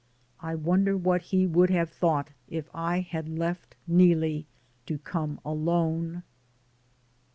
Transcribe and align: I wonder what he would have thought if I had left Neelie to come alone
I 0.39 0.55
wonder 0.55 0.97
what 0.97 1.21
he 1.21 1.45
would 1.45 1.69
have 1.69 1.91
thought 1.91 2.31
if 2.47 2.71
I 2.73 3.01
had 3.01 3.29
left 3.29 3.75
Neelie 3.85 4.47
to 4.87 4.97
come 4.97 5.39
alone 5.45 6.23